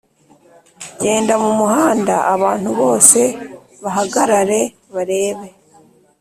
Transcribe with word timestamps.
genda 1.01 1.33
mumuhanda 1.43 2.15
abantu 2.33 2.69
bose 2.79 3.19
bahagarare 3.83 4.61
barebe 4.93 5.47